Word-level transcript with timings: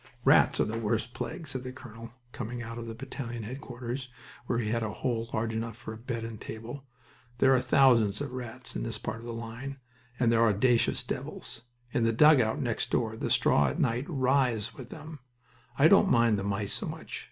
"Rats 0.25 0.59
are 0.59 0.65
the 0.65 0.79
worst 0.79 1.13
plague," 1.13 1.45
said 1.47 1.63
a 1.67 1.71
colonel, 1.71 2.09
coming 2.31 2.63
out 2.63 2.79
of 2.79 2.87
the 2.87 2.95
battalion 2.95 3.43
headquarters, 3.43 4.09
where 4.47 4.57
he 4.57 4.69
had 4.69 4.81
a 4.81 4.91
hole 4.93 5.29
large 5.31 5.53
enough 5.53 5.77
for 5.77 5.93
a 5.93 5.97
bed 5.99 6.23
and 6.23 6.41
table. 6.41 6.87
"There 7.37 7.53
are 7.53 7.61
thousands 7.61 8.19
of 8.19 8.31
rats 8.33 8.75
in 8.75 8.81
this 8.81 8.97
part 8.97 9.19
of 9.19 9.25
the 9.25 9.31
line, 9.31 9.77
and 10.19 10.31
they're 10.31 10.43
audacious 10.47 11.03
devils. 11.03 11.65
In 11.91 12.03
the 12.03 12.13
dugout 12.13 12.59
next 12.59 12.89
door 12.89 13.15
the 13.15 13.29
straw 13.29 13.67
at 13.67 13.79
night 13.79 14.05
writhes 14.09 14.73
with 14.73 14.89
them... 14.89 15.19
I 15.77 15.87
don't 15.87 16.09
mind 16.09 16.39
the 16.39 16.43
mice 16.43 16.73
so 16.73 16.87
much. 16.87 17.19